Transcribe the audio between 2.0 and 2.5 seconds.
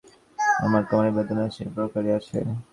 আছে।